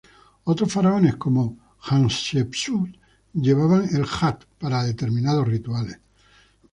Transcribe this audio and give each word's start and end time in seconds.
Otros 0.45 0.73
faraones, 0.73 1.15
como 1.17 1.59
Hatshepsut 1.79 2.95
llevaban 3.35 3.87
el 3.95 4.03
jat, 4.03 4.45
para 4.59 4.81
determinados 4.83 5.47
rituales. 5.47 5.99